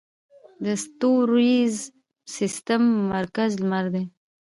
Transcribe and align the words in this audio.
د 0.63 0.65
ستوریز 0.83 1.75
سیستم 2.35 2.83
مرکز 3.13 3.51
لمر 3.61 3.85
دی 3.93 4.03